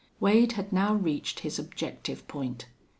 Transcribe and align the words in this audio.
Wade 0.19 0.53
had 0.53 0.73
now 0.73 0.95
reached 0.95 1.41
his 1.41 1.59
objective 1.59 2.27
point. 2.27 2.65